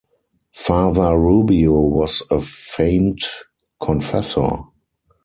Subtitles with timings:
[0.53, 3.21] Father Rubio was a famed
[3.79, 4.63] confessor.